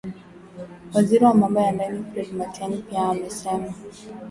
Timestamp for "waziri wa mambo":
0.93-1.59